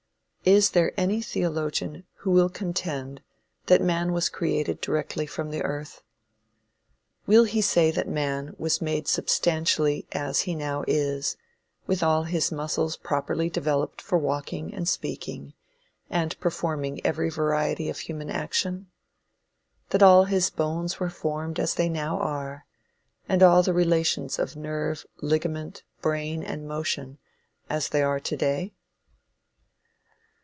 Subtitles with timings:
[0.43, 3.21] Is there any theologian who will contend
[3.67, 6.01] that man was created directly from the earth?
[7.27, 11.37] Will he say that man was made substantially as he now is,
[11.85, 15.53] with all his muscles properly developed for walking and speaking,
[16.09, 18.87] and performing every variety of human action?
[19.91, 22.65] That all his bones were formed as they now are,
[23.29, 27.19] and all the relations of nerve, ligament, brain and motion
[27.69, 28.73] as they are to day?